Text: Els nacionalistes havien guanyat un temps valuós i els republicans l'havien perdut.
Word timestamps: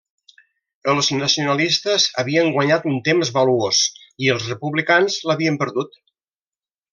Els 0.93 1.09
nacionalistes 1.17 2.07
havien 2.21 2.49
guanyat 2.55 2.87
un 2.93 2.97
temps 3.09 3.31
valuós 3.37 3.83
i 4.25 4.33
els 4.37 4.49
republicans 4.53 5.19
l'havien 5.31 5.61
perdut. 5.65 6.01